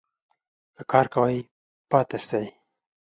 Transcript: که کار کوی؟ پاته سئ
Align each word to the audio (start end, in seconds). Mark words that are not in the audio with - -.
که 0.75 0.83
کار 0.91 1.05
کوی؟ 1.13 1.37
پاته 1.89 2.17
سئ 2.27 2.45